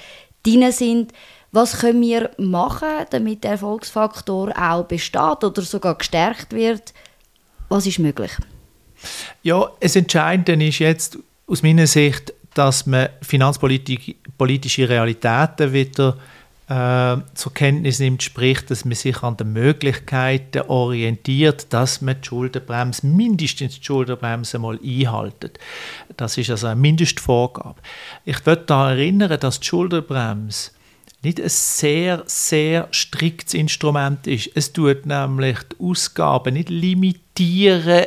drin 0.43 0.71
sind. 0.71 1.13
Was 1.53 1.79
können 1.79 2.01
wir 2.01 2.31
machen, 2.37 3.05
damit 3.09 3.43
der 3.43 3.51
Erfolgsfaktor 3.51 4.53
auch 4.57 4.83
besteht 4.83 5.43
oder 5.43 5.61
sogar 5.61 5.95
gestärkt 5.95 6.51
wird? 6.53 6.93
Was 7.69 7.85
ist 7.85 7.99
möglich? 7.99 8.31
Ja, 9.43 9.69
das 9.79 9.95
Entscheidende 9.95 10.65
ist 10.65 10.79
jetzt 10.79 11.17
aus 11.47 11.63
meiner 11.63 11.87
Sicht, 11.87 12.33
dass 12.53 12.85
man 12.85 13.09
finanzpolitische 13.21 14.89
Realitäten 14.89 15.71
wieder 15.71 16.17
äh, 16.71 17.17
zur 17.33 17.53
Kenntnis 17.53 17.99
nimmt, 17.99 18.23
sprich, 18.23 18.61
dass 18.65 18.85
man 18.85 18.95
sich 18.95 19.21
an 19.23 19.35
den 19.35 19.51
Möglichkeiten 19.51 20.61
orientiert, 20.69 21.67
dass 21.73 21.99
man 21.99 22.21
die 22.21 22.27
Schuldenbremse, 22.27 23.05
mindestens 23.07 23.77
die 23.77 23.83
Schuldenbremse 23.83 24.57
mal 24.57 24.79
einhaltet. 24.81 25.59
Das 26.15 26.37
ist 26.37 26.49
also 26.49 26.67
eine 26.67 26.79
Mindestvorgabe. 26.79 27.75
Ich 28.23 28.45
würde 28.45 28.63
daran 28.63 28.97
erinnern, 28.97 29.37
dass 29.37 29.59
die 29.59 29.67
Schuldenbremse 29.67 30.71
nicht 31.23 31.41
ein 31.41 31.49
sehr, 31.49 32.23
sehr 32.25 32.87
striktes 32.91 33.53
Instrument 33.53 34.25
ist. 34.25 34.51
Es 34.55 34.71
tut 34.71 35.05
nämlich 35.05 35.57
die 35.73 35.83
Ausgaben 35.83 36.53
nicht 36.53 36.69
limitieren 36.69 38.05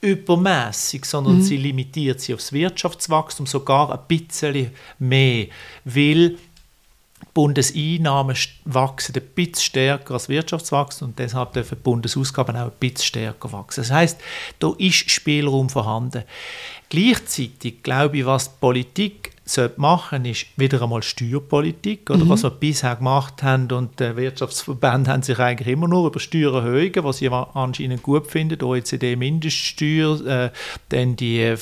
übermäßig, 0.00 1.04
sondern 1.04 1.36
mhm. 1.36 1.42
sie 1.42 1.58
limitiert 1.58 2.20
sie 2.20 2.34
aufs 2.34 2.52
Wirtschaftswachstum 2.52 3.46
sogar 3.46 3.92
ein 3.92 4.00
bisschen 4.08 4.70
mehr, 4.98 5.46
weil 5.84 6.38
Bundeseinnahmen 7.34 8.36
wachsen 8.64 9.14
ein 9.16 9.22
bisschen 9.34 9.62
stärker 9.62 10.14
als 10.14 10.28
Wirtschaftswachstum 10.28 11.08
und 11.08 11.18
deshalb 11.18 11.52
dürfen 11.52 11.78
die 11.78 11.82
Bundesausgaben 11.82 12.56
auch 12.56 12.66
ein 12.66 12.72
bisschen 12.80 13.04
stärker 13.04 13.52
wachsen. 13.52 13.82
Das 13.82 13.90
heißt, 13.90 14.20
da 14.58 14.72
ist 14.78 15.10
Spielraum 15.10 15.68
vorhanden. 15.68 16.24
Gleichzeitig 16.88 17.82
glaube 17.82 18.18
ich, 18.18 18.26
was 18.26 18.52
die 18.52 18.58
Politik 18.60 19.32
machen 19.76 20.24
sollte, 20.24 20.30
ist 20.30 20.46
wieder 20.56 20.82
einmal 20.82 21.02
Steuerpolitik, 21.02 22.08
oder 22.10 22.24
mhm. 22.24 22.28
was 22.28 22.42
wir 22.42 22.50
bisher 22.50 22.96
gemacht 22.96 23.42
haben. 23.42 23.72
Und 23.72 23.98
die 24.00 24.16
Wirtschaftsverbände 24.16 25.10
haben 25.10 25.22
sich 25.22 25.38
eigentlich 25.38 25.68
immer 25.68 25.88
nur 25.88 26.06
über 26.06 26.20
Steuererhöhungen, 26.20 27.04
was 27.04 27.18
sie 27.18 27.28
anscheinend 27.28 28.02
gut 28.02 28.26
finden, 28.26 28.62
OECD-Mindeststeuer, 28.62 30.26
äh, 30.26 30.50
dann 30.88 31.16
die 31.16 31.40
äh, 31.40 31.58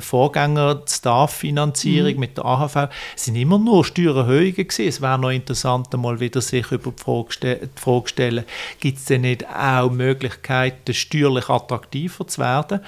Vorgänger-Staff-Finanzierung 0.00 2.14
mhm. 2.14 2.20
mit 2.20 2.36
der 2.36 2.44
AHV, 2.44 2.88
sind 3.16 3.36
immer 3.36 3.58
nur 3.58 3.84
Steuererhöhungen 3.84 4.54
gewesen. 4.54 4.88
Es 4.88 5.00
wäre 5.00 5.18
noch 5.18 5.30
interessant, 5.30 5.96
mal 5.96 6.20
wieder 6.20 6.40
sich 6.40 6.70
über 6.72 6.92
die 6.92 7.02
Frage, 7.02 7.60
die 7.62 7.80
Frage 7.80 8.08
stellen, 8.08 8.44
gibt 8.80 8.98
es 8.98 9.04
denn 9.06 9.22
nicht 9.22 9.46
auch 9.48 9.90
Möglichkeiten, 9.90 10.94
steuerlich 10.94 11.48
attraktiver 11.48 12.26
zu 12.26 12.40
werden? 12.40 12.80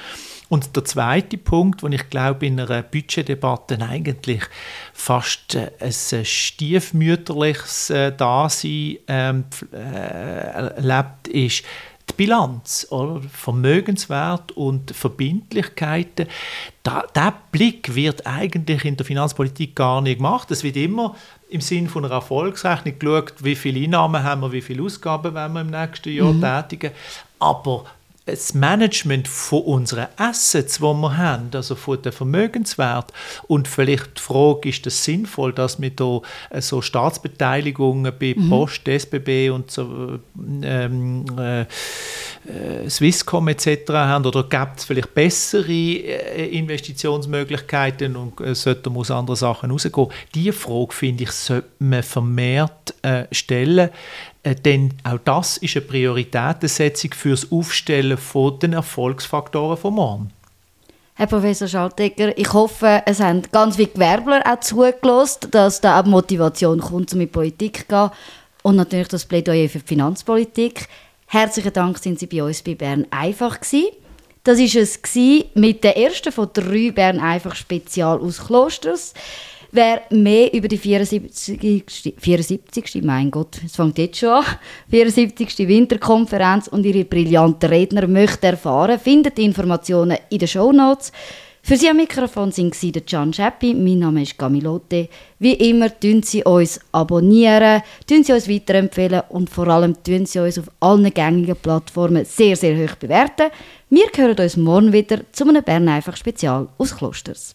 Und 0.51 0.75
der 0.75 0.85
zweite 0.85 1.39
Punkt, 1.39 1.83
den 1.83 1.93
ich 1.93 2.11
glaube, 2.11 2.45
in 2.45 2.59
einer 2.59 2.83
Budgetdebatte 2.83 3.79
eigentlich 3.81 4.43
fast 4.93 5.55
äh, 5.55 5.71
ein 5.79 6.25
stiefmütterliches 6.25 7.91
äh, 7.91 8.13
Dasein 8.13 8.97
ähm, 9.07 9.45
äh, 9.73 9.77
erlebt, 9.77 11.29
ist 11.29 11.63
die 12.11 12.15
Bilanz, 12.17 12.85
oder? 12.91 13.23
Vermögenswert 13.33 14.51
und 14.53 14.91
Verbindlichkeiten. 14.91 16.27
Da, 16.83 17.05
der 17.15 17.33
Blick 17.53 17.95
wird 17.95 18.27
eigentlich 18.27 18.85
in 18.85 18.97
der 18.97 19.07
Finanzpolitik 19.07 19.77
gar 19.77 20.01
nicht 20.01 20.17
gemacht. 20.17 20.51
Es 20.51 20.65
wird 20.65 20.77
immer 20.77 21.15
im 21.49 21.61
Sinne 21.61 21.89
von 21.89 22.05
einer 22.05 22.15
Erfolgsrechnung 22.15 22.99
geschaut, 22.99 23.35
wie 23.39 23.55
viele 23.55 23.85
Einnahmen 23.85 24.25
haben 24.25 24.43
wir, 24.43 24.51
wie 24.51 24.63
viele 24.63 24.83
Ausgaben 24.83 25.33
werden 25.33 25.53
wir 25.53 25.61
im 25.61 25.71
nächsten 25.71 26.11
Jahr 26.11 26.33
mhm. 26.33 26.41
tätigen. 26.41 26.91
Aber 27.39 27.85
das 28.27 28.55
Management 28.55 29.27
von 29.29 29.63
unseren 29.63 30.07
Assets, 30.17 30.77
die 30.77 30.83
wir 30.83 31.17
haben, 31.17 31.51
also 31.55 31.75
von 31.75 32.01
den 32.01 32.13
Vermögenswert 32.13 33.13
und 33.49 33.67
vielleicht 33.67 34.19
die 34.19 34.21
Frage, 34.21 34.69
ist 34.69 34.87
es 34.87 35.05
sinnvoll, 35.05 35.53
dass 35.53 35.81
wir 35.81 35.91
da 35.91 36.21
äh, 36.51 36.61
so 36.61 36.83
Staatsbeteiligungen 36.83 38.13
bei 38.19 38.35
mhm. 38.37 38.49
Post, 38.49 38.87
SBB 38.87 39.51
und 39.51 39.71
so, 39.71 40.19
ähm, 40.63 41.25
äh, 41.39 41.63
äh, 41.63 42.89
Swisscom 42.89 43.49
etc. 43.49 43.91
haben 43.91 44.27
oder 44.27 44.45
gibt 44.45 44.79
es 44.79 44.85
vielleicht 44.85 45.15
bessere 45.15 45.73
äh, 45.73 46.47
Investitionsmöglichkeiten 46.59 48.17
und 48.17 48.41
äh, 48.41 48.55
sollte 48.55 48.91
man 48.91 49.01
aus 49.01 49.11
anderen 49.11 49.37
Sachen 49.37 49.71
rausgehen? 49.71 50.09
Diese 50.35 50.53
Frage, 50.53 50.93
finde 50.93 51.25
ich, 51.25 51.31
sollte 51.31 51.69
man 51.79 52.03
vermehrt 52.03 52.95
äh, 53.03 53.25
stellen. 53.33 53.91
Äh, 54.43 54.55
denn 54.55 54.95
auch 55.05 55.19
das 55.25 55.59
ist 55.59 55.77
eine 55.77 55.85
Prioritätensetzung 55.85 57.13
für 57.15 57.31
das 57.31 57.51
Aufstellen 57.53 58.17
von 58.17 58.59
den 58.59 58.73
Erfolgsfaktoren 58.73 59.77
von 59.77 59.95
morgen. 59.95 60.31
Herr 61.15 61.27
Professor 61.27 61.69
Schaltegger, 61.69 62.37
ich 62.39 62.51
hoffe, 62.53 63.03
es 63.05 63.21
haben 63.21 63.43
ganz 63.53 63.77
viele 63.77 63.89
Gewerbler 63.89 64.43
auch 64.47 64.61
zugelassen, 64.61 65.51
dass 65.51 65.83
da 65.83 66.01
auch 66.01 66.07
Motivation 66.07 66.81
kommt, 66.81 67.13
um 67.13 67.19
mit 67.19 67.33
Politik 67.33 67.81
zu 67.81 67.85
gehen. 67.89 68.11
Und 68.63 68.77
natürlich 68.77 69.09
das 69.09 69.27
Plädoyer 69.27 69.69
für 69.69 69.81
die 69.81 69.87
Finanzpolitik. 69.87 70.89
Herzlichen 71.27 71.73
Dank, 71.73 71.99
sind 71.99 72.19
Sie 72.19 72.27
bei 72.27 72.43
uns 72.43 72.63
bei 72.63 72.75
Bern 72.75 73.07
einfach 73.11 73.61
gewesen. 73.61 73.89
Das 74.45 74.59
war 74.59 74.83
es 74.83 74.99
mit 75.55 75.85
der 75.85 75.97
ersten 75.99 76.33
von 76.33 76.49
drei 76.53 76.91
Bern 76.91 77.21
einfach 77.21 77.55
Spezial 77.55 78.19
aus 78.19 78.47
Klosters. 78.47 79.13
Wer 79.73 80.03
mehr 80.11 80.53
über 80.53 80.67
die 80.67 80.79
74. 80.79 82.15
74. 82.19 83.03
mein 83.05 83.31
Gott, 83.31 83.61
es 83.65 83.77
fängt 83.77 83.99
jetzt 83.99 84.19
schon 84.19 84.31
an, 84.31 84.45
74. 84.91 85.69
Winterkonferenz 85.69 86.67
und 86.67 86.85
ihre 86.85 87.05
brillanten 87.05 87.69
Redner 87.69 88.09
möchte 88.09 88.49
erfahren, 88.49 88.99
findet 88.99 89.39
die 89.39 89.45
Informationen 89.45 90.19
in 90.29 90.39
den 90.41 90.49
Shownotes. 90.49 91.13
Für 91.63 91.77
Sie 91.77 91.89
am 91.89 91.99
Mikrofon 91.99 92.51
sind 92.51 92.75
Sie 92.75 92.91
der 92.91 93.03
Can 93.03 93.33
Scheppi, 93.33 93.75
mein 93.75 94.01
Name 94.01 94.23
ist 94.23 94.37
Camilote. 94.37 95.09
Wie 95.39 95.53
immer 95.53 96.01
tun 96.01 96.23
Sie 96.25 96.43
uns 96.43 96.81
abonnieren, 96.91 97.83
tun 98.09 98.25
Sie 98.25 98.33
uns 98.33 98.49
weiterempfehlen 98.49 99.23
und 99.29 99.51
vor 99.51 99.69
allem 99.69 100.03
tun 100.03 100.27
Sie 100.27 100.41
uns 100.41 100.59
auf 100.59 100.71
allen 100.81 101.15
gängigen 101.15 101.55
Plattformen 101.55 102.25
sehr, 102.25 102.57
sehr 102.57 102.77
hoch 102.77 102.97
bewerten. 102.97 103.53
Wir 103.89 104.07
hören 104.17 104.39
uns 104.39 104.57
morgen 104.57 104.93
wieder 104.93 105.21
zu 105.31 105.47
einem 105.47 105.63
Bern 105.63 105.89
einfach 105.89 106.17
Spezial 106.17 106.67
aus 106.77 106.97
Klosters. 106.97 107.55